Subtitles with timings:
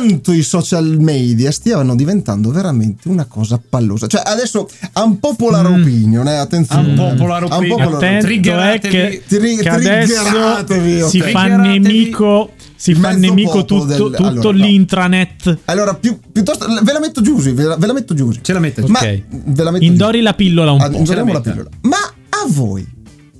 [0.00, 4.06] quanto i social media stiano diventando veramente una cosa pallosa.
[4.06, 5.80] Cioè, adesso unpopular Mm.
[5.80, 6.88] opinion, eh, attenzione.
[6.90, 7.62] Unpopular opinion.
[7.62, 8.94] Unpopular Attento è Triggeratevi.
[8.94, 14.42] che, Tri- che adesso triggeratevi, si fa nemico, si fa nemico tutto, del- tutto allora,
[14.42, 14.50] no.
[14.64, 15.58] l'intranet.
[15.66, 18.32] Allora, più- piuttosto ve la metto giù, sì, ve la, ve la metto giù.
[18.40, 18.82] Ce la mette.
[18.86, 19.22] Ma Ok.
[19.28, 20.24] ve la metto Indori giù.
[20.24, 21.02] la pillola un Ah, po'.
[21.06, 21.68] la la pillola.
[21.82, 22.86] Ma a voi,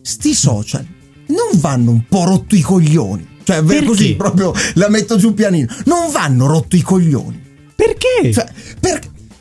[0.02, 0.84] sti social,
[1.28, 3.28] non vanno un po' rotto i coglioni?
[3.50, 3.84] Cioè, Perché?
[3.84, 5.66] così proprio la metto giù pianino.
[5.86, 7.40] Non vanno rotto i coglioni.
[7.74, 8.32] Perché?
[8.32, 8.46] Cioè,
[8.78, 9.00] per,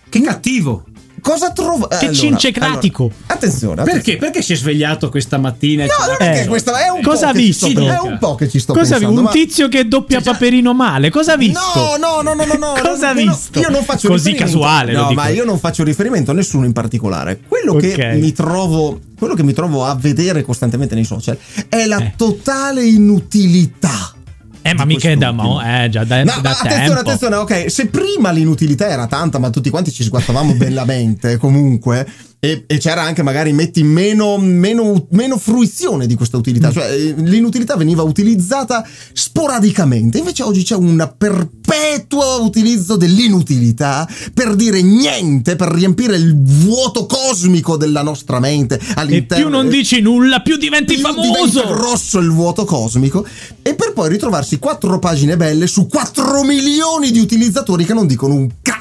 [0.09, 0.85] Che cattivo.
[1.21, 1.87] Cosa trovo?
[1.87, 3.11] Che cincecratico.
[3.27, 4.17] attenzione, Perché?
[4.17, 5.85] Perché si è svegliato questa mattina?
[5.85, 6.41] No, non è Eh.
[6.41, 7.81] che questo è un Cosa po' ha che ci sto- visto?
[7.87, 9.19] È un po' che ci sto Cosa vi- pensando.
[9.19, 11.09] Un ma- tizio che doppia Paperino male.
[11.09, 11.59] Cosa ha visto?
[11.75, 12.73] No, no, no, no, no, no.
[12.81, 13.59] Cosa ha visto?
[13.59, 15.21] Io non faccio Così casuale, lo No, dico.
[15.21, 17.39] ma io non faccio riferimento a nessuno in particolare.
[17.47, 17.93] Quello Ok.
[17.93, 22.13] che mi trovo quello che mi trovo a vedere costantemente nei social è la Eh.
[22.15, 24.13] totale inutilità.
[24.61, 26.99] Eh, ma mica è da mo, eh, già da, No, da ma attenzione, tempo.
[26.99, 27.71] attenzione, ok.
[27.71, 32.05] Se prima l'inutilità era tanta, ma tutti quanti ci sguattavamo bellamente, comunque.
[32.41, 36.39] E, e c'era anche magari metti meno, meno, meno fruizione di questa Mm.
[36.39, 44.55] utilità, cioè eh, l'inutilità veniva utilizzata sporadicamente, invece oggi c'è un perpetuo utilizzo dell'inutilità per
[44.55, 49.43] dire niente, per riempire il vuoto cosmico della nostra mente E all'interno.
[49.45, 51.31] più non dici nulla, più diventi più famoso.
[51.31, 53.25] diventa grosso il vuoto cosmico
[53.61, 58.33] e per poi ritrovarsi quattro pagine belle su 4 milioni di utilizzatori che non dicono
[58.35, 58.78] un cazzo.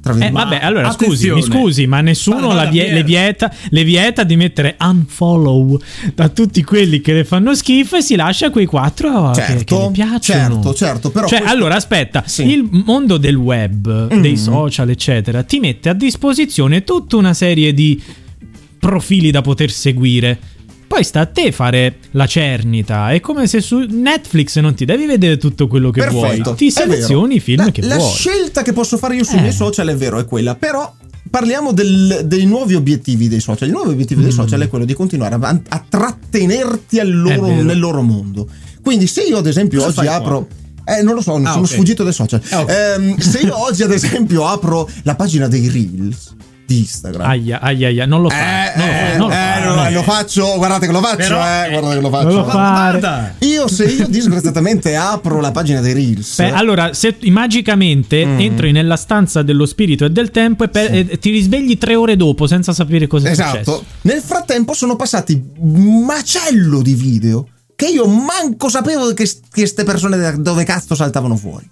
[0.00, 4.22] Tra Eh, vabbè, allora scusi, mi scusi, ma nessuno la vie- le, vieta, le vieta
[4.22, 5.78] di mettere unfollow
[6.14, 9.80] da tutti quelli che le fanno schifo e si lascia quei quattro che- che, Certo,
[9.86, 10.20] le piacciono.
[10.54, 12.48] certo, certo, però Cioè, questo- allora aspetta, Sì.
[12.48, 14.20] il mondo del web, Mm.
[14.20, 18.00] dei social, eccetera, ti mette a disposizione tutta una serie di
[18.78, 20.38] profili da poter seguire.
[20.88, 23.12] Poi sta a te fare la cernita.
[23.12, 26.42] È come se su Netflix non ti devi vedere tutto quello che vuoi.
[26.56, 28.10] Ti selezioni i film la, che la vuoi.
[28.10, 29.42] scelta che posso fare io sui Eh.
[29.42, 30.92] miei social è vero, è quella, però
[31.30, 33.68] parliamo del- dei nuovi obiettivi dei social.
[33.68, 34.34] Il nuovo obiettivo dei Mm.
[34.34, 38.48] social è quello di continuare a, a trattenerti loro- nel loro mondo.
[38.82, 40.48] Quindi se io ad esempio Cosa oggi apro...
[40.86, 41.68] Eh, non lo so, Ah, sono ok.
[41.68, 42.40] sfuggito dai social.
[42.48, 42.70] Ah, ok.
[42.70, 46.34] Ehm, se io oggi ad esempio apro la pagina dei Reels
[46.68, 47.26] di Instagram.
[47.26, 48.74] Aia, aia, aia, non lo fa.
[48.74, 51.16] Eh, non lo fa, eh, non lo eh, fa, lo faccio, guardate che lo faccio,
[51.16, 52.36] Però, eh, guardate che lo non faccio.
[52.36, 53.32] lo fa.
[53.38, 56.36] Io se io disgraziatamente apro la pagina dei Reels.
[56.36, 58.38] Beh, allora, se magicamente Mm.
[58.40, 62.16] entri nella stanza dello spirito e del tempo e, per- e ti risvegli tre ore
[62.16, 63.48] dopo senza sapere cosa è Esatto.
[63.56, 63.84] successo.
[64.02, 70.18] Nel frattempo sono passati un macello di video che io manco sapevo che queste persone
[70.18, 71.66] da dove cazzo saltavano fuori.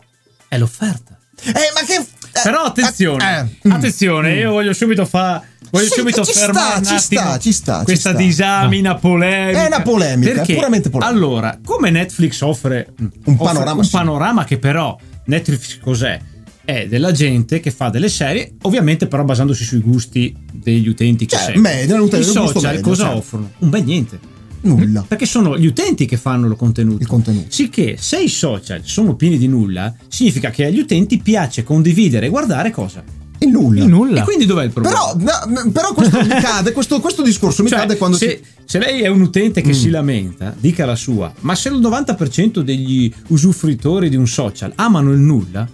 [0.48, 1.18] È l'offerta.
[1.44, 2.02] Eh, ma che
[2.42, 3.72] Però attenzione, eh, mm.
[3.72, 5.54] attenzione, io voglio subito fare.
[5.70, 8.18] Voglio Sì, subito ci sta, fermare un ci sta, ci sta, ci questa sta.
[8.18, 9.62] disamina polemica.
[9.64, 11.16] È una polemica, Perché, puramente polemica.
[11.16, 13.90] Allora, come Netflix offre Un offre panorama, un sì.
[13.90, 16.20] panorama che però Netflix cos'è?
[16.64, 21.36] È della gente che fa delle serie, ovviamente però basandosi sui gusti degli utenti che
[21.36, 21.68] Cioè, seguono.
[21.68, 23.18] medio, un I gusto social medio, cosa certo.
[23.18, 23.50] offrono?
[23.58, 24.18] Un bel niente.
[24.66, 25.04] Nulla.
[25.08, 27.00] Perché sono gli utenti che fanno il contenuto.
[27.02, 27.46] Il contenuto.
[27.48, 32.28] Sicché se i social sono pieni di nulla, significa che agli utenti piace condividere e
[32.28, 33.02] guardare cosa.
[33.38, 33.82] Il nulla.
[33.82, 34.20] Il nulla.
[34.22, 34.96] E quindi dov'è il problema?
[35.14, 38.50] Però, no, però questo mi cade, questo, questo discorso mi Cioè, cade quando se, si...
[38.64, 39.72] se lei è un utente che Mm.
[39.72, 45.12] si lamenta, dica la sua, ma se il 90% degli usufruitori di un social amano
[45.12, 45.68] il nulla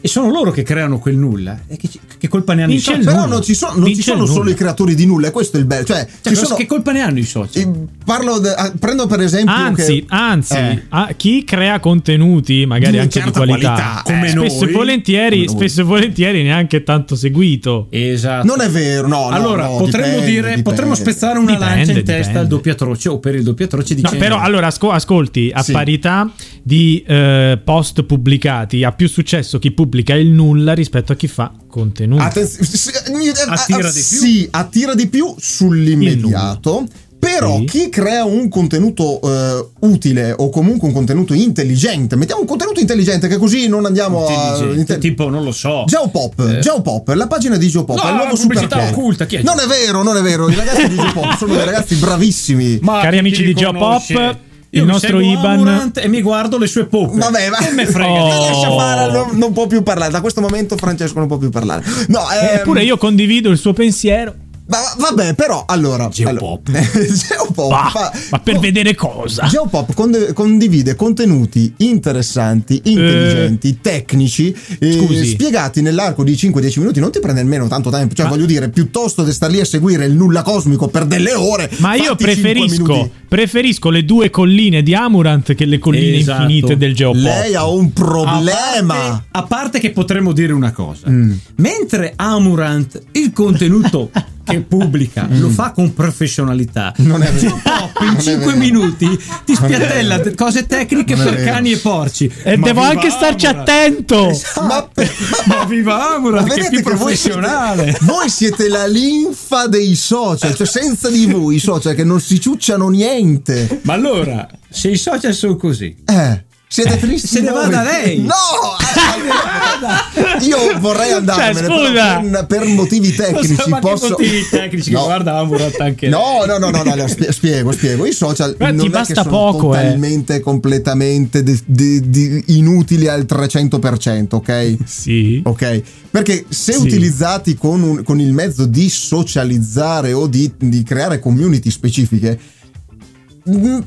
[0.00, 1.88] e sono loro che creano quel nulla, e che,
[2.18, 3.14] che colpa ne hanno Vince i social?
[3.14, 5.60] Però non ci sono, non ci sono solo i creatori di nulla, e questo è
[5.60, 5.84] il bello.
[5.84, 6.54] Cioè, Cioè, sono...
[6.56, 7.86] che colpa ne hanno i social?
[8.04, 10.82] Parlo de- ah, prendo per esempio Anzi, che- anzi, Eh.
[10.88, 14.72] ah, chi crea contenuti, magari Di anche di qualità, qualità, come eh, spesso noi, e
[14.72, 15.56] volentieri, come noi.
[15.56, 17.86] spesso e volentieri neanche tanto seguito.
[17.90, 18.46] Esatto.
[18.46, 20.62] non è vero, no, no, allora, no, potremmo dipende, dire, dipende.
[20.62, 22.22] potremmo spezzare una Dipende, lancia in dipende.
[22.22, 25.50] testa al doppio atroce o per il doppio atroce No, dicendo però allora asco- ascolti,
[25.52, 25.72] a Sì.
[25.72, 26.30] parità
[26.62, 31.52] di eh, post pubblicati, ha più successo chi pubblica il nulla rispetto a chi fa
[31.68, 32.22] contenuti.
[32.22, 34.18] Attenzione, sì, eh, Attira eh, di più?
[34.18, 36.86] Sì, attira di più sull'immediato.
[37.20, 37.64] Però Sì.
[37.66, 43.28] chi crea un contenuto eh, utile o comunque un contenuto intelligente, mettiamo un contenuto intelligente
[43.28, 44.56] che così non andiamo a...
[44.74, 45.84] inte- tipo, non lo so.
[45.86, 46.60] Geopop, Eh.
[46.60, 49.42] Geopop, la pagina di Geopop, No, è il nuovo la pubblicità super occulta, chi è
[49.42, 52.78] Non è vero, non è vero, i ragazzi di Geopop sono dei ragazzi bravissimi.
[52.80, 54.38] Ma Cari amici di Geopop, conosce?
[54.70, 57.18] Il nostro Iban- Amurant e mi guardo le sue poppe.
[57.18, 58.10] Vabbè, ma Che me frega.
[58.10, 58.76] Oh.
[58.78, 60.10] Fare, non, non può più parlare.
[60.12, 61.82] Da questo momento Francesco non può più parlare.
[62.08, 64.34] No, ehm, Eppure io condivido il suo pensiero.
[64.70, 66.08] Ma vabbè, però allora.
[66.08, 66.68] Geopop.
[66.68, 66.86] allora-
[67.28, 67.70] Geopop.
[67.70, 69.46] Ma, fa- ma per co- vedere cosa?
[69.46, 75.26] Geopop conde- condivide contenuti interessanti, intelligenti, tecnici, eh, Scusi.
[75.26, 77.00] spiegati nell'arco di 5-10 minuti.
[77.00, 78.14] Non ti prende nemmeno tanto tempo.
[78.14, 81.34] Cioè, Ma- voglio dire, piuttosto di star lì a seguire il nulla cosmico per delle
[81.34, 81.68] ore.
[81.78, 86.42] Ma io preferisco, preferisco le due colline di Amurant che le colline Esatto.
[86.42, 87.20] infinite del Geopop.
[87.22, 88.94] Lei ha un problema.
[88.94, 91.32] A parte, a parte che potremmo dire una cosa, Mm.
[91.56, 94.10] mentre Amurant il contenuto
[94.50, 97.06] che pubblica lo fa con professionalità, Mm.
[97.06, 97.38] Non è vero.
[97.48, 98.56] Geopop in Non è 5 vero.
[98.56, 102.30] minuti ti spiattella cose tecniche Non per cani e porci.
[102.42, 103.68] E Ma devo viva anche starci Amurant!
[103.68, 104.28] attento.
[104.30, 104.62] Esatto.
[104.66, 105.10] Ma, per-
[105.46, 107.82] Ma viva Ma che è vedete più che voi professionale.
[107.84, 112.20] siete, voi siete la linfa dei social, cioè senza di voi i social che non
[112.20, 113.80] si ciucciano niente.
[113.82, 117.26] Ma allora, se i social sono così, Eh, siete tristi?
[117.26, 118.20] se ne vada lei.
[118.20, 118.30] No!
[120.46, 122.20] io vorrei andarmene Cioè, scusa.
[122.20, 123.56] però per, per motivi tecnici.
[123.56, 124.10] che posso...
[124.10, 124.92] motivi tecnici?
[124.92, 125.02] No.
[125.04, 128.06] Guarda Amurant anche No, no, no, no, no, no, spie- spiego, spiego.
[128.06, 129.82] I social Beh, non ti basta che sono poco, eh.
[129.82, 134.76] totalmente, completamente de- de- di- inutili al 300%, ok?
[134.86, 135.42] Sì.
[135.44, 136.78] Ok, perché se Sì.
[136.78, 142.38] utilizzati con, un- con il mezzo di socializzare o di, di creare community specifiche,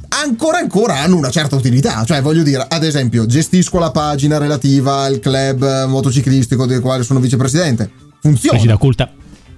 [0.10, 2.04] ancora ancora hanno una certa utilità.
[2.06, 7.20] Cioè, voglio dire, ad esempio, gestisco la pagina relativa al club motociclistico del quale sono
[7.20, 7.90] vicepresidente.
[8.20, 8.58] Funziona.
[8.58, 9.12] Pagina occulta.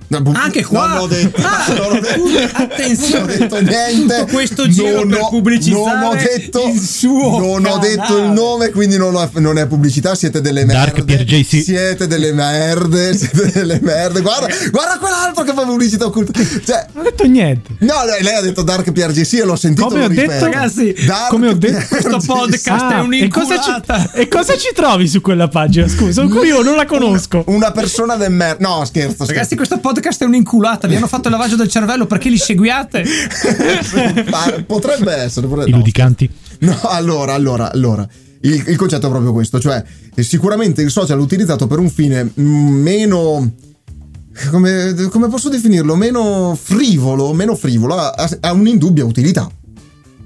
[0.07, 0.87] Bu- Anche qua.
[0.87, 3.19] Non ho detto, Ah, non ho detto, attenzione.
[3.19, 4.19] non ho detto niente.
[4.19, 7.89] Tutto questo giro Non per ho- pubblicizzare non ho detto, il suo Non ho canale.
[7.95, 10.13] detto il nome, quindi non, ho- non è pubblicità.
[10.15, 11.23] Siete delle Dark merde.
[11.25, 11.63] JC.
[11.63, 13.15] Siete delle merde.
[13.17, 14.21] Siete delle merde.
[14.21, 16.31] Guarda, guarda quell'altro che fa pubblicità occulta.
[16.33, 17.71] Cioè, Non ho detto niente.
[17.79, 19.87] no, lei, lei ha detto Dark PRGC e l'ho sentito.
[19.87, 22.25] Come ho detto, ragazzi, Dark come ho detto, questo PRGC.
[22.27, 24.09] podcast- è Ah, e, cosa un'inculata.
[24.13, 25.87] ci, e cosa ci trovi su quella pagina?
[25.87, 27.43] Scusa, curioso, non la conosco.
[27.47, 28.57] Una persona del mer.
[28.59, 29.15] No, scherzo.
[29.15, 29.31] scherzo.
[29.33, 30.87] Ragazzi, questo podcast è un'inculata.
[30.87, 33.03] Vi hanno fatto il lavaggio del cervello perché li seguiate.
[34.29, 35.47] Ma potrebbe essere.
[35.47, 36.29] potrebbe- I no, ludicanti.
[36.59, 38.07] No, allora, allora, allora.
[38.41, 39.83] Il, il concetto è proprio questo, cioè
[40.13, 43.53] eh, sicuramente il social utilizzato per un fine mm, meno...
[44.49, 45.95] Come, come posso definirlo?
[45.95, 49.49] Meno frivolo, meno frivolo, ha, ha un'indubbia utilità.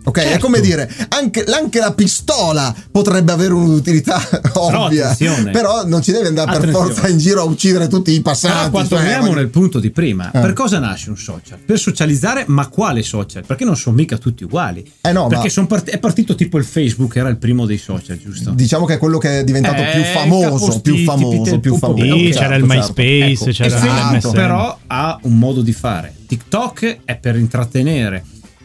[0.01, 0.45] Ok, è Certo.
[0.45, 4.19] come dire, anche, anche la pistola potrebbe avere un'utilità
[4.55, 5.51] ovvia, attenzione.
[5.51, 6.93] però non ci deve andare per Attenzione.
[6.93, 8.57] forza in giro a uccidere tutti i passanti.
[8.57, 10.31] Però qua cioè, torniamo voglio- nel punto di prima.
[10.31, 10.39] Eh.
[10.39, 11.59] Per cosa nasce un social?
[11.63, 13.45] Per socializzare, ma quale social?
[13.45, 14.89] Perché non sono mica tutti uguali.
[15.01, 18.17] Eh no, Perché ma- part- è partito tipo il Facebook, era il primo dei social,
[18.17, 18.51] giusto?
[18.51, 22.03] Diciamo che è quello che è diventato Eh, più famoso, più famoso, più famoso.
[22.03, 22.73] Sì, certo, c'era il certo.
[22.73, 24.31] MySpace, Ecco, c'era e Facebook l'MSN.
[24.31, 26.15] però ha un modo di fare.
[26.25, 28.23] TikTok è per intrattenere.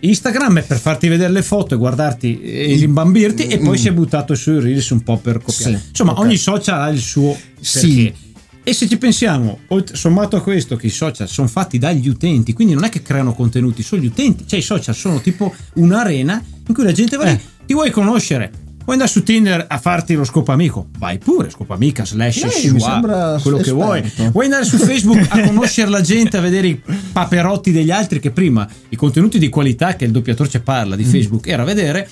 [0.09, 3.93] Instagram è per farti vedere le foto e guardarti e rimbambirti e poi si è
[3.93, 5.79] buttato sui reels un po' per copiare.
[5.79, 6.19] Sì, Insomma, ok.
[6.19, 8.05] ogni social ha il suo Sì.
[8.05, 8.23] perché.
[8.67, 9.59] E se ci pensiamo,
[9.93, 13.35] sommato a questo che i social sono fatti dagli utenti, quindi non è che creano
[13.35, 17.25] contenuti, sono gli utenti, cioè i social sono tipo un'arena in cui la gente va
[17.25, 17.41] lì, Eh.
[17.67, 18.51] ti vuoi conoscere,
[18.85, 22.91] vuoi andare su Tinder a farti lo scopamico, vai pure, scopamica slash Lei mi sua,
[22.91, 24.13] sembra quello che vuoi.
[24.33, 26.81] Vuoi andare su Facebook a conoscere la gente, a vedere i
[27.13, 30.99] paperotti degli altri che prima i contenuti di qualità che il doppiatore ci parla Mm.
[30.99, 32.09] di Facebook era vedere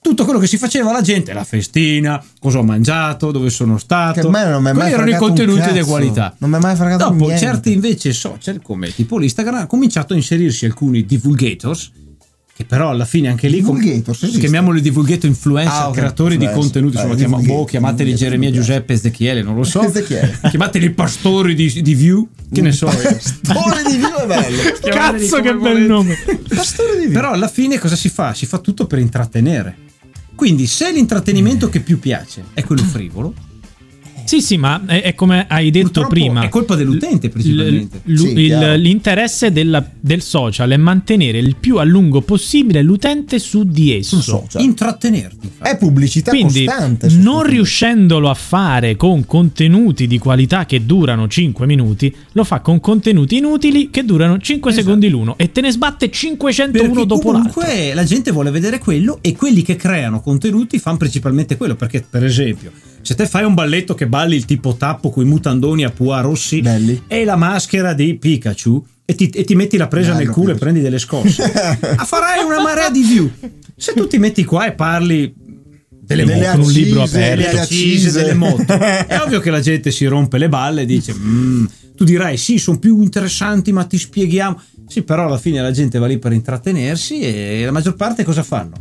[0.00, 4.20] tutto quello che si faceva la gente, la festina, cosa ho mangiato, dove sono stato.
[4.20, 6.34] Che a me non mi è mai Quelli erano i contenuti di qualità.
[6.38, 7.38] Non mi è mai fregato Dopo, niente.
[7.38, 11.90] certi invece social, come tipo l'Instagram, hanno cominciato a inserirsi alcuni divulgators.
[12.56, 14.40] Che però alla fine anche lì com- Divulgators, esiste?
[14.40, 16.96] chiamiamoli divulgator influencer, Ah, ok, creatori di contenuti.
[16.96, 18.50] Eh, Sono chiama- divulgator, boh, chiamateli divulgator, Geremia.
[18.50, 19.80] Giuseppe, Ezechiele, non lo so.
[20.48, 22.86] Chiamateli pastori di, di View, che ne so.
[22.90, 23.18] io.
[23.42, 24.62] Pastore di Dio è bello.
[24.88, 26.16] Cazzo, che bel nome.
[26.48, 27.12] Pastore di Dio.
[27.12, 28.32] Però alla fine cosa si fa?
[28.32, 29.76] Si fa tutto per intrattenere.
[30.34, 33.34] Quindi se l'intrattenimento che più piace è quello frivolo,
[34.26, 36.42] Sì, sì, ma è, è come hai detto Purtroppo prima.
[36.42, 38.00] è colpa dell'utente, principalmente.
[38.04, 42.82] L- l- Sì, il- l'interesse della- del social è mantenere il più a lungo possibile
[42.82, 44.20] l'utente su di esso.
[44.20, 44.62] Social.
[44.62, 45.50] intrattenerti.
[45.62, 47.08] È pubblicità Quindi, costante.
[47.10, 52.80] non riuscendolo a fare con contenuti di qualità che durano 5 minuti, lo fa con
[52.80, 54.84] contenuti inutili che durano 5 Esatto.
[54.86, 57.52] secondi l'uno e te ne sbatte 501 Perché dopo l'altro.
[57.60, 61.74] comunque la gente vuole vedere quello e quelli che creano contenuti fanno principalmente quello.
[61.76, 62.70] Perché, per esempio,
[63.06, 66.20] se te fai un balletto che balli il tipo tappo con i mutandoni a pua
[66.20, 67.04] rossi Belli.
[67.06, 70.50] e la maschera di Pikachu e ti, e ti metti la presa Bello, nel culo
[70.50, 70.62] e Pikachu.
[70.64, 71.48] prendi delle scosse,
[72.04, 73.30] farai una marea di view.
[73.76, 75.32] Se tu ti metti qua e parli
[75.88, 77.42] delle, Delle moto, con un libro accise, aperto.
[77.46, 78.20] delle accise, accise.
[78.20, 78.72] delle moto.
[79.06, 81.64] È ovvio che la gente si rompe le balle e dice: "Mm,
[81.96, 84.60] Tu dirai, sì, sono più interessanti, ma ti spieghiamo.
[84.88, 88.42] Sì, però alla fine la gente va lì per intrattenersi e la maggior parte cosa
[88.44, 88.74] fanno?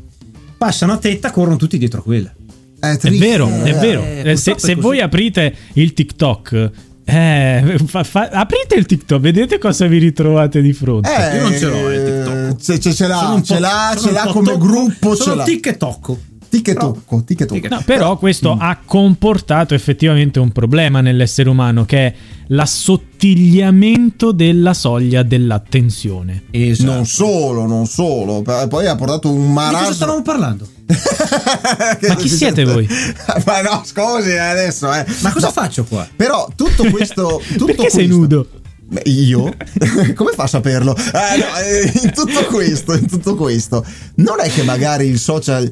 [0.58, 2.34] Passano a tetta, corrono tutti dietro a quella.
[2.80, 3.74] È, È triste, vero, è eh.
[3.74, 4.02] vero.
[4.04, 6.72] Eh, Eh, se è se voi aprite il TikTok
[7.08, 11.10] Eh, fa- fa- aprite il TikTok, vedete cosa vi ritrovate di fronte.
[11.10, 12.62] Eh, Io non ce l'ho, il TikTok.
[12.62, 15.44] Ce, ce- ce l'ha, ce l'ha, ce l'ha come tocco- gruppo, ce Sono l'ha.
[15.44, 16.18] tic e tocco.
[16.50, 17.60] Tic e Però- tocco, tic e tocco.
[17.60, 22.14] Tic e No, però questo ha comportato effettivamente un problema nell'essere umano che è
[22.48, 26.44] l'assottigliamento della soglia dell'attenzione.
[26.52, 26.92] Esatto.
[26.92, 28.42] Non solo, non solo.
[28.42, 29.94] Poi ha portato un Di cosa marasma.
[29.94, 30.68] stavamo parlando?
[30.88, 32.88] Ma chi siete voi?
[33.46, 35.06] Ma no, scusi adesso, eh.
[35.22, 36.08] Ma cosa No, faccio qua?
[36.16, 37.42] Però tutto questo.
[37.54, 38.48] Tutto Perché sei questo- nudo?
[38.88, 39.52] Beh, Io?
[40.14, 40.96] Come fa a saperlo?
[40.96, 41.02] Eh,
[41.40, 43.84] no, eh, in tutto questo, in tutto questo,
[44.18, 45.72] non è che magari il social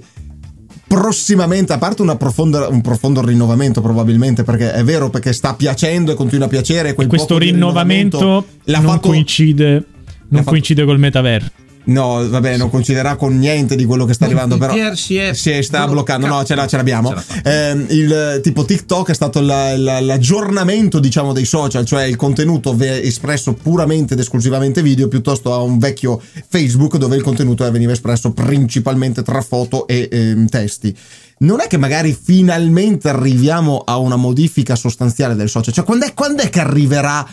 [0.88, 6.12] prossimamente, a parte una profonda- un profondo rinnovamento probabilmente, perché è vero perché sta piacendo
[6.12, 9.86] e continua a piacere, quel Questo rinnovamento l'ha non fatto- coincide,
[10.30, 11.52] non coincide col metaverso.
[11.86, 14.96] No, vabbè, non coinciderà con niente di quello che sta arrivando, però Pier
[15.36, 16.28] si è sta bloccando.
[16.28, 17.14] No, ce, l'ha- ce l'abbiamo.
[17.44, 22.76] Ehm, il tipo TikTok è stato la- la- l'aggiornamento, diciamo, dei social, cioè il contenuto
[22.80, 28.32] espresso puramente ed esclusivamente video, piuttosto a un vecchio Facebook dove il contenuto veniva espresso
[28.32, 30.96] principalmente tra foto e ehm, testi.
[31.40, 36.14] Non è che magari finalmente arriviamo a una modifica sostanziale del social, cioè quando è,
[36.14, 37.28] quando è che arriverà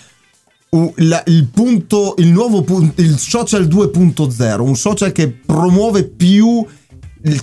[0.96, 6.64] la- il punto, il nuovo punto, il social 2.0, un social che promuove più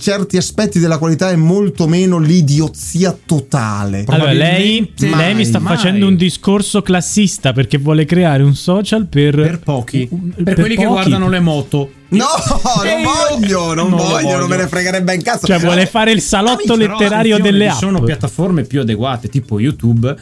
[0.00, 4.02] certi aspetti della qualità e molto meno l'idiozia totale.
[4.08, 5.76] Allora, lei, lei mi sta mai.
[5.76, 10.08] facendo un discorso classista perché vuole creare un social per, Per pochi.
[10.08, 10.94] Per, per quelli che pochi.
[10.94, 11.90] guardano le moto.
[12.08, 12.24] No,
[12.82, 13.08] non io-
[13.38, 14.48] voglio, non, Non lo voglio, non voglio.
[14.48, 15.46] me ne fregherebbe un cazzo.
[15.46, 17.78] Cioè, vuole fare il salotto Però, letterario delle ci app.
[17.78, 20.16] sono piattaforme più adeguate, tipo YouTube,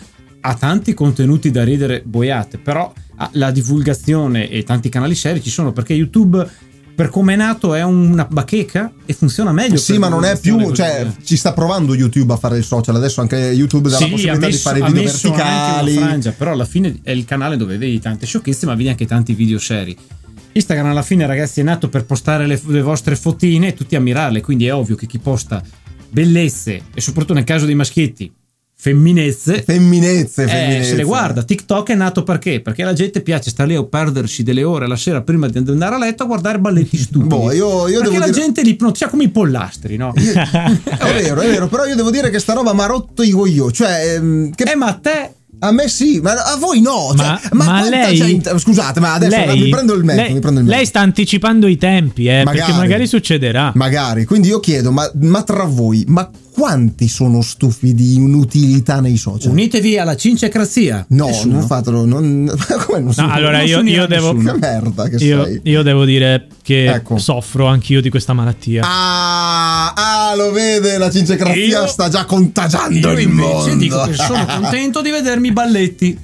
[0.47, 5.50] ha tanti contenuti da ridere boiate, però ha la divulgazione e tanti canali seri ci
[5.50, 6.49] sono perché YouTube
[6.95, 9.76] per come è nato è una bacheca e funziona meglio.
[9.76, 11.26] Sì, ma non è più, cioè, così.
[11.26, 12.95] ci sta provando YouTube a fare il social.
[12.95, 15.95] Adesso anche YouTube dà la Sì, ha possibilità di messo, fare ha video verticali.
[15.95, 19.35] frangia, però alla fine è il canale dove vedi tante sciocchezze, ma vedi anche tanti
[19.35, 19.95] video seri.
[20.53, 24.41] Instagram alla fine, ragazzi, è nato per postare le, le vostre fotine e tutti ammirarle,
[24.41, 25.62] quindi è ovvio che chi posta
[26.09, 28.33] bellezze e soprattutto nel caso dei maschietti,
[28.90, 30.88] femminezze, Femminezze, eh, femminezze.
[30.90, 31.43] se le guarda.
[31.43, 32.61] TikTok è nato perché?
[32.61, 35.95] Perché alla gente piace stare lì a perdersi delle ore la sera prima di andare
[35.95, 37.28] a letto a guardare balletti stupidi.
[37.28, 40.12] Boh, io- io perché devo la dire- gente li ipnotizza come i pollastri, no?
[40.14, 43.31] È vero, è vero, però io devo dire che sta roba mi ha rotto i
[43.31, 43.73] coglioni.
[43.73, 47.14] Cioè, ehm, che eh, ma a te A me sì, ma a voi no.
[47.16, 50.21] Cioè, Ma- ma, ma quanta lei- gente- Scusate, ma adesso lei, mi prendo il mezzo.
[50.21, 50.76] lei, mi prendo il mezzo.
[50.76, 53.73] lei sta anticipando i tempi, eh, perché magari succederà.
[53.75, 54.25] Magari.
[54.26, 59.51] Quindi io chiedo, ma, ma tra voi, ma quanti sono stufi di inutilità nei social?
[59.53, 61.05] unitevi alla cincecrazia.
[61.11, 61.59] no, Nessuno.
[61.59, 62.07] non fatelo.
[62.07, 62.51] Non,
[62.87, 65.61] come non No, allora non io, io devo, merda che io, sei.
[65.65, 67.19] io devo dire che Ecco.
[67.19, 68.83] soffro anch'io di questa malattia.
[68.85, 73.75] Ah, ah, lo vede, la cincecrazia Io- sta già contagiando Io il mondo.
[73.75, 76.19] dico che sono contento di vedermi i balletti.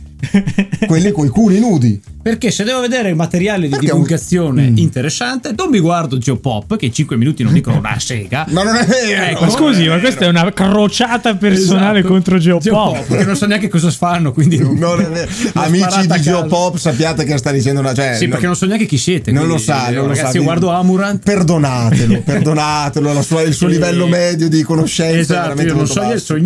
[0.86, 2.00] Quelli coi culi nudi.
[2.22, 4.76] Perché se devo vedere materiale di Perché un- divulgazione Mm.
[4.76, 8.46] interessante, non mi guardo Geopop, che in 5 minuti non dicono una sega.
[8.50, 9.22] Ma non è vero.
[9.24, 10.00] Ecco, Ma scusi, ma vero.
[10.00, 12.12] questa è una crociata personale Esatto.
[12.12, 13.16] contro Geopop.
[13.16, 15.30] Che non so neanche cosa fanno, quindi Non è vero.
[15.54, 16.20] Amici di.
[16.20, 17.92] Geopop, sappiate che sta dicendo una.
[17.92, 19.32] Cioè, Sì, perché non so neanche chi siete.
[19.32, 20.38] Non lo sa, non lo ragazzi, sa.
[20.38, 21.22] io guardo Amurant.
[21.24, 23.12] Perdonatelo, perdonatelo.
[23.12, 26.02] la sua- il suo Eh, livello medio di conoscenza è Esatto, veramente io non so,
[26.02, 26.34] io basso.
[26.36, 26.42] Eh,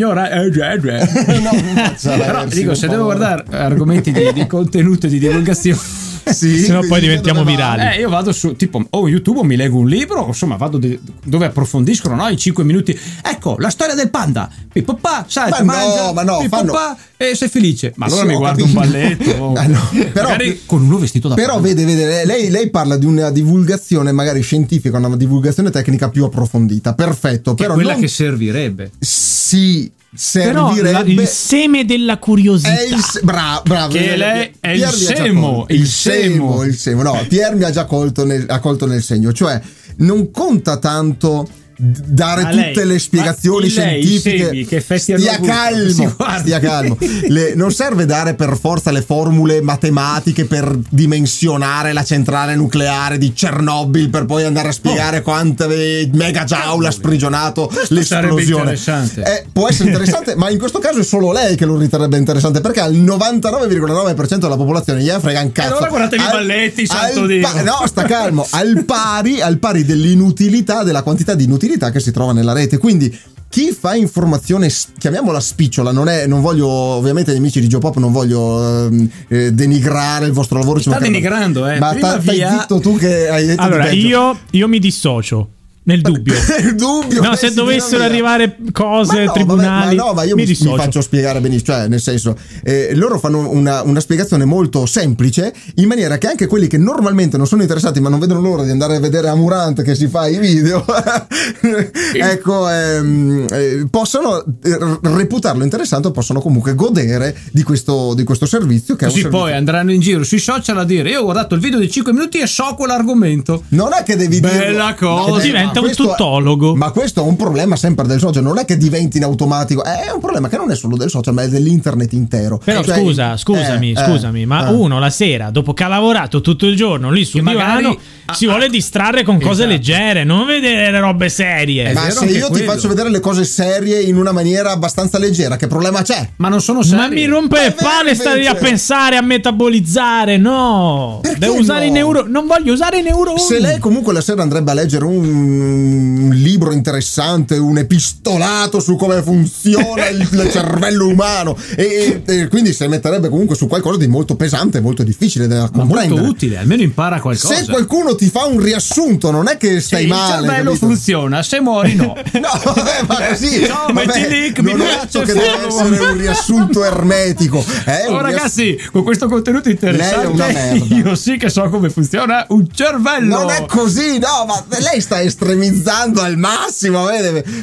[0.50, 0.99] già, già.
[1.40, 5.64] no, non faccia Però dico, se devo guardare argomenti di, di contenuto e di divulgazione,
[5.75, 7.82] Sì, Se no poi diventiamo virali.
[7.82, 10.99] eh, io vado su tipo o YouTube o mi leggo un libro, insomma, vado de-
[11.23, 12.99] dove approfondiscono no, i 5 minuti.
[13.23, 14.50] Ecco, la storia del panda.
[14.73, 17.92] Pippo pa, salta, Ma no, mangia, ma no, fanno- e sei felice.
[17.94, 18.80] Ma allora Sì, mi guardo capito.
[18.80, 19.30] un balletto.
[19.44, 19.80] o- Ah, no,
[20.12, 21.68] però- magari con uno vestito da Però panda.
[21.68, 26.94] vede, vede, lei, lei parla di una divulgazione magari scientifica, una divulgazione tecnica più approfondita.
[26.94, 28.90] Perfetto, che è però quella non- che servirebbe.
[28.99, 29.88] sì,
[30.32, 32.76] Però la- servirebbe il seme della curiosità.
[32.78, 35.73] È il bra- bravo, Che lei è il semo, colto.
[35.75, 36.50] il il semo.
[36.52, 37.02] semo, il semo.
[37.02, 39.61] No, Pier mi ha già colto nel, ha colto nel segno, cioè
[39.99, 41.46] non conta tanto
[41.78, 44.80] dare lei- tutte le spiegazioni lei, i scientifiche.
[44.80, 46.97] stia calmo, stia calmo.
[47.28, 53.33] Le- non serve dare per forza le formule matematiche per dimensionare la centrale nucleare di
[53.33, 58.76] Chernobyl per poi andare a spiegare quante megajoule ha sprigionato sarebbe l'esplosione.
[59.23, 62.61] Eh, può essere interessante, ma in questo caso è solo lei che lo riterrebbe interessante
[62.61, 65.75] perché al 99,9% della popolazione gli frega un cazzo.
[65.75, 67.40] allora guardatevi i Al- balletti, santo al Dio.
[67.40, 68.47] pa- no, sta calmo.
[68.50, 72.78] Al pari, al pari dell'inutilità, della quantità di inutilità che si trova nella rete.
[72.78, 73.18] Quindi.
[73.49, 74.68] Chi fa informazione,
[74.99, 79.52] chiamiamola spicciola, non, è, non voglio, ovviamente, gli amici di Geopop, non voglio ehm, eh,
[79.52, 80.80] denigrare il vostro lavoro.
[80.80, 81.78] ci Sta denigrando, eh.
[81.78, 85.50] Ma stai via- zitto tu che hai detto Allora, io, io mi dissocio.
[85.87, 86.35] Nel dubbio.
[86.61, 87.23] Nel dubbio.
[87.23, 89.97] No, eh, se dovessero arrivare cose, Ma no, tribunali.
[89.97, 90.76] vabbè, ma no, ma io mi, mi dissocio.
[90.76, 91.75] faccio spiegare benissimo.
[91.76, 96.47] Cioè, nel senso, eh, loro fanno una, una spiegazione molto semplice, in maniera che anche
[96.49, 99.83] quelli che normalmente non sono interessati, ma non vedono l'ora di andare a vedere Amurant
[99.83, 100.85] che si fa i video,
[102.14, 108.47] ecco, ehm, eh, possono eh, reputarlo interessante o possono comunque godere di questo, di questo
[108.47, 108.97] servizio.
[108.97, 111.61] Che Così servizio- poi andranno in giro sui social a dire io ho guardato il
[111.61, 113.62] video di 5 minuti e so quell'argomento.
[113.69, 114.59] Non è che devi dire.
[114.59, 115.31] Bella cosa.
[115.76, 116.75] Diventa un questo è- tuttologo.
[116.75, 118.42] ma questo è un problema sempre del social.
[118.42, 119.85] Non è che diventi in automatico.
[119.85, 122.61] È un problema che non è solo del social, ma è dell'internet intero.
[122.62, 124.73] Però Cioè, scusa, scusami, eh, scusami, eh, ma eh.
[124.73, 128.47] uno la sera, dopo che ha lavorato tutto il giorno lì sul divano, ah, si
[128.47, 129.68] ah, vuole distrarre con cose esatto.
[129.68, 131.92] leggere, non vedere le robe serie.
[131.92, 132.73] Ma se io ti quello.
[132.73, 136.30] faccio vedere le cose serie in una maniera abbastanza leggera, che problema c'è?
[136.37, 136.99] Ma non sono serie.
[136.99, 141.21] Ma mi rompe le palle stare lì a pensare, a metabolizzare, no.
[141.23, 141.90] Perché Devo usare no?
[141.90, 143.38] i neuroni, non voglio usare i neuroni.
[143.38, 145.25] Se lei comunque la sera andrebbe a leggere un,
[145.66, 152.73] un libro interessante, un epistolato su come funziona il, il cervello umano, e, e- quindi
[152.73, 156.20] si metterebbe comunque su qualcosa di molto pesante, molto difficile da Ma comprendere.
[156.20, 157.54] molto utile, almeno impara qualcosa.
[157.54, 160.35] Se qualcuno ti fa un riassunto, non è che stai Sì, male.
[160.42, 160.87] Il cervello capito?
[160.87, 162.14] funziona, se muori no.
[162.46, 166.16] No, vabbè, ma così No, vabbè, metti lì che mi piace, che deve essere un
[166.18, 167.58] riassunto ermetico.
[168.06, 170.94] Un Oh riass- ragazzi, con questo contenuto interessante, Lei è una merda.
[170.94, 173.38] io sì che so come funziona un cervello.
[173.40, 175.20] Non è così, no, ma lei sta
[175.56, 177.06] estremizzando al massimo.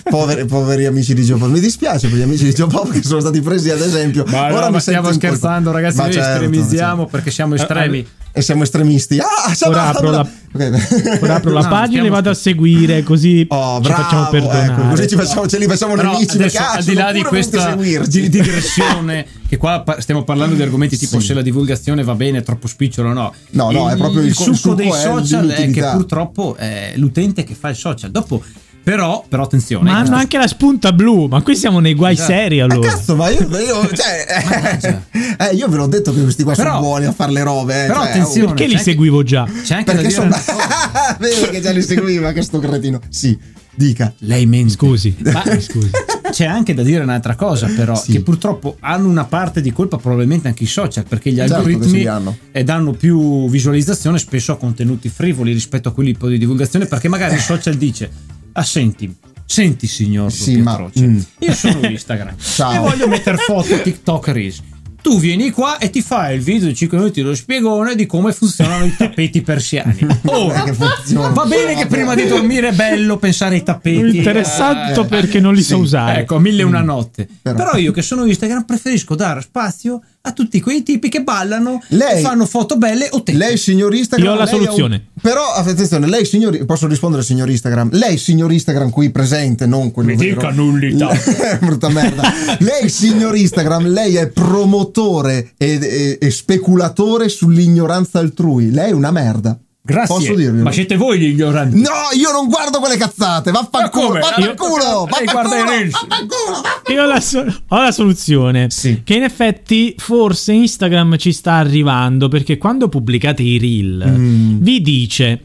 [0.03, 1.49] Poveri, poveri amici di Giopop.
[1.49, 4.25] Mi dispiace per gli amici di Giopop che sono stati presi ad esempio.
[4.27, 5.27] Ma no, Ora ma mi stiamo in colpa.
[5.27, 5.97] scherzando, ragazzi.
[5.97, 7.11] Ma noi certo, estremizziamo certo.
[7.11, 8.07] perché siamo estremi.
[8.35, 9.19] E siamo estremisti.
[9.19, 11.19] Ah, siamo- Ora apro la- Ok.
[11.21, 14.65] Ora apro la No, pagina e vado a seguire così Oh, ci facciamo bravo, perdonare.
[14.71, 16.35] ecco, così ci facciamo, ce li facciamo Però nemici.
[16.35, 20.61] adesso, perché, ah, al di là di questa di- digressione, che qua stiamo parlando di
[20.61, 21.27] argomenti tipo Sì.
[21.27, 23.33] se la divulgazione va bene, è troppo spicciolo o no.
[23.51, 25.91] No, no, è proprio il- il il succo succo dei è social è che l'inutilità.
[25.95, 28.11] purtroppo è l'utente che fa il social.
[28.11, 28.43] Dopo,
[28.83, 29.89] però, però attenzione.
[29.89, 32.31] Ma hanno anche la spunta blu, ma qui siamo nei guai Esatto.
[32.31, 32.89] seri Ma allora.
[32.89, 35.03] cazzo, ma io, io, cioè, Mannaggia.
[35.37, 37.83] eh, io ve l'ho detto che questi qua Però- sono buoni a fare le robe.
[37.83, 39.45] eh, però cioè, attenzione, Perché li anche- seguivo già?
[39.63, 40.59] C'è anche Perché da dire sono.
[41.19, 42.99] Vero che già li seguiva, che sto cretino.
[43.09, 43.37] Sì,
[43.75, 44.13] dica.
[44.19, 44.73] Lei mente.
[44.73, 45.15] Scusi.
[45.19, 45.89] Ma Scusi.
[46.31, 48.11] c'è anche da dire un'altra cosa, però, Sì.
[48.11, 51.57] che purtroppo hanno una parte di colpa probabilmente anche i social, perché gli Certo che
[51.59, 52.37] algoritmi ce li hanno.
[52.51, 57.35] eh, danno più visualizzazione spesso a contenuti frivoli rispetto a quelli di divulgazione, perché magari
[57.35, 58.09] il social dice,
[58.53, 59.13] ah senti,
[59.45, 61.19] senti signor Sì, ma- mm.
[61.39, 62.73] io sono Instagram Ciao.
[62.73, 64.61] e voglio mettere foto TikTok Reels.
[65.03, 68.31] Tu vieni qua e ti fai il video di 5 minuti dello spiegone di come
[68.31, 69.97] funzionano i tappeti persiani.
[70.27, 71.27] Ora, Che funziona.
[71.27, 74.15] va bene che prima di dormire è bello pensare ai tappeti.
[74.19, 75.81] Interessante Eh, perché non li so sì.
[75.81, 76.21] usare.
[76.21, 77.27] Ecco, mille e una notte.
[77.41, 77.75] Però- Però.
[77.75, 82.21] io che sono Instagram preferisco dare spazio a tutti quei tipi che ballano Lei- e
[82.21, 83.33] fanno foto belle o te.
[83.33, 84.25] Lei, signor Instagram.
[84.25, 85.05] Io ho la ha un- soluzione.
[85.21, 86.63] Però, attenzione, lei, signor.
[86.65, 87.89] Posso rispondere, signor Instagram?
[87.91, 90.35] Lei, signor Instagram, qui presente, non quello Mi vero.
[90.35, 91.09] dica nullità.
[91.59, 92.23] Brutta merda.
[92.59, 98.71] lei, signor Instagram, lei è promotore e, e- e speculatore sull'ignoranza altrui.
[98.71, 99.59] Lei è una merda.
[99.85, 100.15] Grazie.
[100.15, 100.63] Posso dirglielo?
[100.63, 101.75] Ma siete voi gli ignoranti.
[101.81, 103.51] No, io non guardo quelle cazzate.
[103.51, 106.61] Vaffanculo, vaffanculo, vaffanculo.
[106.87, 108.69] Io ho la, so- ho la soluzione.
[108.69, 109.01] Sì.
[109.03, 114.61] Che in effetti forse Instagram ci sta arrivando perché quando pubblicate i reel Mm.
[114.61, 115.41] vi dice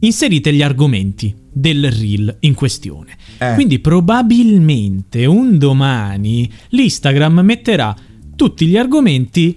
[0.00, 3.16] inserite gli argomenti del reel in questione.
[3.38, 3.54] Eh.
[3.54, 7.94] Quindi probabilmente un domani l'Instagram metterà
[8.34, 9.56] tutti gli argomenti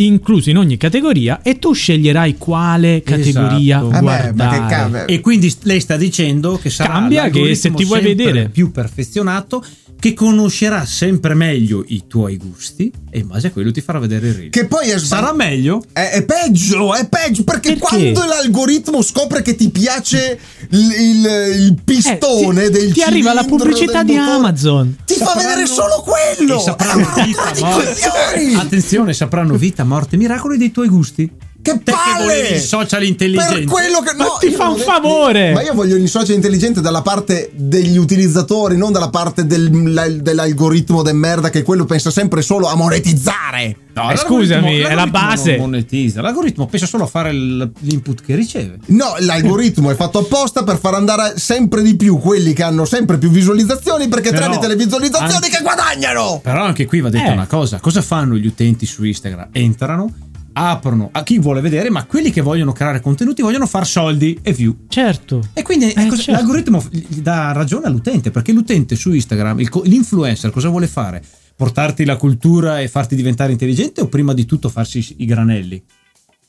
[0.00, 3.88] inclusi in ogni categoria e tu sceglierai quale categoria Esatto.
[3.90, 4.68] Vabbè, ma che guardare.
[4.68, 5.06] cavolo.
[5.06, 8.48] E quindi lei sta dicendo che sarà Cambia che se ti vuoi vedere.
[8.48, 9.64] più perfezionato
[10.00, 14.28] che conoscerà sempre meglio i tuoi gusti e in base a quello ti farà vedere
[14.28, 14.50] il reel.
[14.50, 15.82] Che poi è sbag- sarà meglio?
[15.92, 18.12] È, è peggio, è peggio perché, Perché?
[18.12, 20.38] quando l'algoritmo scopre che ti piace
[20.70, 24.96] il, il- il pistone Eh, ti- del ti arriva la pubblicità di motore, Amazon.
[25.04, 28.54] ti fa Sapranno- vedere solo quello E sapranno Ah, vita, morte.
[28.56, 31.30] Attenzione, sapranno vita, morte, miracoli dei tuoi gusti.
[31.60, 33.54] Che palle volevi il social intelligente.
[33.54, 35.52] per quello che Ma no, ti fa un favore!
[35.52, 40.08] ma io voglio il social intelligente dalla parte degli utilizzatori non dalla parte del- la-
[40.08, 44.94] dell'algoritmo de merda che quello pensa sempre solo a monetizzare No, Eh, scusami, è la
[44.94, 45.50] l'algoritmo base.
[45.56, 46.20] Non monetizza.
[46.20, 48.76] L'algoritmo pensa solo a fare l'input che riceve.
[48.86, 53.18] No, l'algoritmo è fatto apposta per far andare sempre di più quelli che hanno sempre
[53.18, 56.38] più visualizzazioni perché Però, tramite le visualizzazioni anche- che guadagnano.
[56.40, 57.32] Però anche qui va detta Eh.
[57.32, 59.48] una cosa: cosa fanno gli utenti su Instagram?
[59.50, 60.12] Entrano,
[60.52, 64.52] aprono a chi vuole vedere, ma quelli che vogliono creare contenuti vogliono far soldi e
[64.52, 64.76] view.
[64.88, 65.48] Certo.
[65.52, 66.32] E quindi Eh, cosa- certo.
[66.40, 71.22] l'algoritmo gli dà ragione all'utente perché l'utente su Instagram, il l'influencer, cosa vuole fare?
[71.54, 75.82] Portarti la cultura e farti diventare intelligente o prima di tutto farsi i granelli?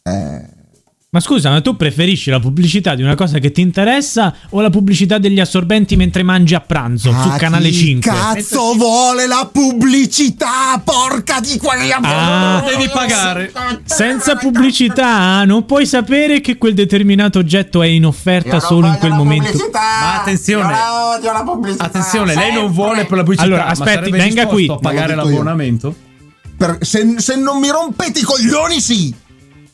[0.03, 0.57] Eh,
[1.11, 4.69] Ma scusa, ma tu preferisci la pubblicità di una cosa che ti interessa o la
[4.69, 8.11] pubblicità degli assorbenti mentre mangi a pranzo su Ah, canale chi 5?
[8.11, 13.51] Cazzo vuole la pubblicità, porca di quella Ah, devi pagare.
[13.85, 19.13] Senza pubblicità non puoi sapere che quel determinato oggetto è in offerta solo in quel
[19.13, 19.67] momento.
[19.73, 20.75] Ma attenzione.
[21.77, 23.45] Attenzione, lei non vuole per la pubblicità.
[23.47, 24.67] Allora, aspetti, venga qui.
[24.69, 25.23] a pagare io.
[25.23, 25.95] l'abbonamento?
[26.55, 29.11] Per- se, se non mi rompete i coglioni, sì.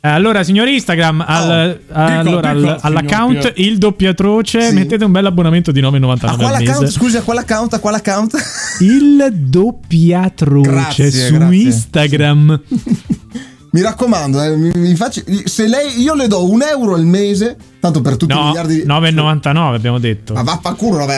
[0.05, 4.73] Eh, Allora, signor Instagram, al- allora, dico, al- all'account signor il doppiatroce, Sì.
[4.75, 6.87] mettete un bel abbonamento di 9,99 A al quale account?
[6.89, 7.73] Scusi, a quale account?
[7.73, 8.35] A quale account?
[8.81, 11.57] Il doppiatroce Grazie, su grazie.
[11.57, 12.61] Instagram.
[13.75, 17.57] mi raccomando, eh, mi, mi faccia- se lei, io le do un euro al mese,
[17.81, 18.85] tanto per tutti i No, miliardi.
[18.85, 20.33] 9,99 abbiamo detto.
[20.33, 21.11] Ma vaffanculo 9,99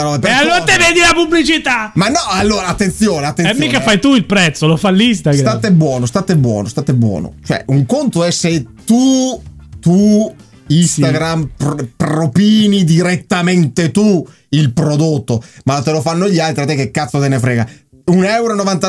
[0.00, 0.18] euro.
[0.18, 1.92] per E allora te vedi la pubblicità!
[1.96, 3.58] Ma no, allora attenzione, E attenzione.
[3.58, 3.82] mica eh.
[3.82, 5.44] fai tu il prezzo, lo fa l'Instagram.
[5.44, 7.34] State buono, state buono, state buono.
[7.44, 9.38] Cioè, un conto è se tu,
[9.78, 10.34] tu,
[10.68, 16.74] Instagram, pr- propini direttamente tu il prodotto, ma te lo fanno gli altri, a te
[16.74, 17.68] che cazzo te ne frega.
[18.10, 18.24] 1,99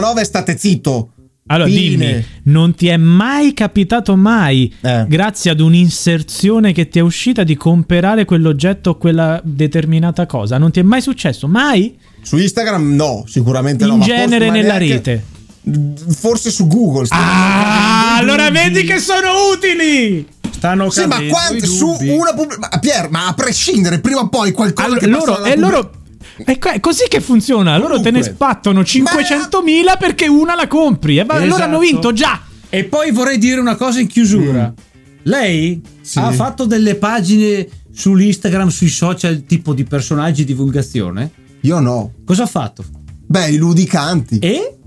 [0.08, 1.10] euro state zitto.
[1.52, 2.06] Allora, Fine.
[2.08, 5.06] dimmi, non ti è mai capitato mai, Eh.
[5.08, 10.60] grazie ad un'inserzione che ti è uscita, di comprare quell'oggetto o quella determinata cosa?
[10.60, 11.48] Non ti è mai successo?
[11.48, 11.98] Mai?
[12.22, 13.96] Su Instagram no, sicuramente no.
[13.96, 15.24] In genere ma nella neanche- rete.
[16.16, 17.08] Forse su Google.
[17.10, 20.26] Ah, allora vedi che sono utili!
[20.52, 22.10] Stanno Sì, ma quanti su dubbi.
[22.10, 22.78] una pubblica.
[22.80, 25.76] Pier, ma a prescindere, prima o poi qualcosa Allora, che passa loro, dalla e pubblica-
[25.78, 25.92] loro
[26.46, 27.78] è co- è così che funziona.
[27.78, 28.32] Loro te ne Comunque.
[28.34, 31.18] spattano 500.000 perché una la compri.
[31.18, 31.62] E Esatto.
[31.64, 32.42] hanno vinto già.
[32.70, 34.74] E poi vorrei dire una cosa in chiusura.
[35.24, 36.20] Lei Sì.
[36.20, 41.32] ha fatto delle pagine sull'Instagram, sui social, tipo di personaggi di divulgazione?
[41.62, 42.14] Io no.
[42.26, 42.84] Cosa ha fatto?
[43.26, 44.40] Beh, i ludicanti.
[44.40, 44.79] E?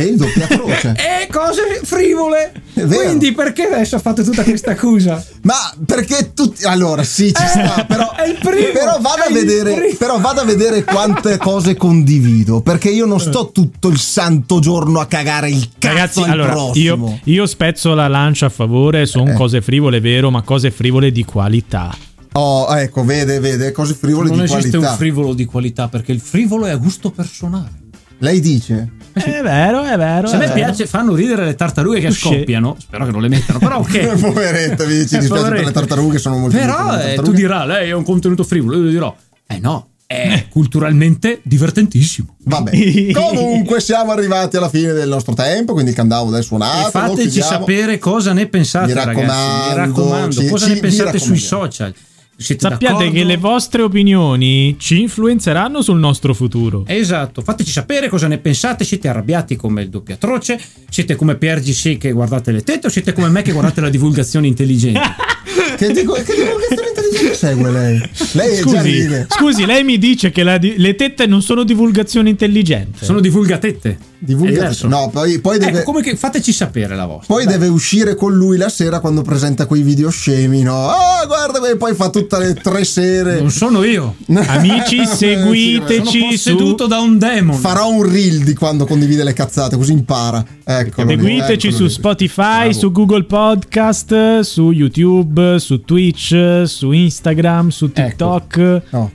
[0.00, 0.94] E il doppia croce.
[0.96, 2.52] E cose frivole.
[2.74, 2.84] È.
[2.86, 5.24] Quindi perché adesso ha fatto tutta questa accusa?
[5.42, 6.64] Ma perché tutti.
[6.64, 7.84] Allora, sì, ci Eh, sta.
[7.86, 9.94] Però, è il primo, però, vado è a il vedere, primo.
[9.98, 12.60] però vado a vedere quante cose condivido.
[12.60, 16.52] Perché io non sto tutto il santo giorno a cagare il cazzo Ragazzi, al allora
[16.52, 17.20] prossimo.
[17.24, 19.06] io, io spezzo la lancia a favore.
[19.06, 19.34] Sono Eh.
[19.34, 21.92] cose frivole, vero, ma cose frivole di qualità.
[22.34, 24.90] Oh, ecco, vede, vede, cose frivole non di esiste qualità.
[24.92, 27.70] un frivolo di qualità perché il frivolo è a gusto personale.
[28.18, 28.92] Lei dice.
[29.24, 30.26] È vero, è vero.
[30.28, 30.58] Se a me vero.
[30.58, 32.76] piace, fanno ridere le tartarughe che Tu sce- scoppiano.
[32.78, 34.16] Spero che non le mettano, però ok.
[34.20, 37.92] Poveretta, mi ci dispiace per le tartarughe, sono molto Però eh, tu dirà, lei è
[37.94, 38.76] un contenuto frivolo.
[38.76, 39.14] Io dirò,
[39.46, 42.36] eh no, è culturalmente divertentissimo.
[42.44, 46.88] Vabbè, comunque siamo arrivati alla fine del nostro tempo, quindi il countdown è suonato.
[46.88, 47.48] e fateci chiudiamo.
[47.50, 49.16] sapere cosa ne pensate, Mi ragazzi.
[49.20, 51.92] raccomando, Mi raccomando, ci- cosa ci- ne pensate sui social?
[52.40, 53.12] Siete Sappiate d'accordo?
[53.12, 56.84] che le vostre opinioni ci influenzeranno sul nostro futuro.
[56.86, 58.84] Esatto, fateci sapere cosa ne pensate.
[58.84, 60.60] Siete arrabbiati come il doppio atroce?
[60.88, 62.86] Siete come Pier GC che guardate le tette?
[62.86, 65.00] O siete come me che guardate la divulgazione intelligente?
[65.76, 68.10] Che, dico, che divulgazione intelligente segue lei?
[68.32, 73.04] Lei Scusi, scusi, lei mi dice che la di- le tette non sono divulgazione intelligente.
[73.04, 73.98] Sono divulgatette.
[74.20, 74.88] Divulga- È diverso.
[74.88, 77.32] No, poi, poi deve, Ecco, come che fateci sapere la vostra.
[77.34, 77.52] poi Dai.
[77.54, 80.88] deve uscire con lui la sera quando presenta quei video scemi, no?
[80.88, 83.38] Ah, guarda, e poi fa tutte le tre sere.
[83.40, 84.16] Non sono io.
[84.34, 87.56] Amici, Sono seguiteci su posseduto da un demon.
[87.58, 90.44] Farò un reel di quando condivide le cazzate, così impara.
[90.64, 91.90] Eccolo lì, Seguiteci eccolo su lì.
[91.90, 92.72] Spotify, Bravo.
[92.72, 98.82] su Google Podcast, su YouTube, su Twitch, su Instagram, su TikTok.
[98.90, 99.10] No.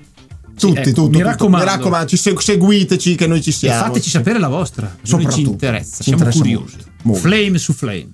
[0.57, 1.23] Tutti, ecco, tutto, mi tutto.
[1.23, 1.65] raccomando.
[1.65, 3.85] Mi raccomando, ci seg- seguiteci che noi ci E siamo.
[3.85, 4.95] fateci sapere la vostra.
[5.01, 5.35] Soprattutto.
[5.35, 5.95] ci interessa.
[5.97, 6.75] Ci Siamo interessa curiosi.
[6.75, 7.21] molto, molto.
[7.27, 8.09] Flame su flame.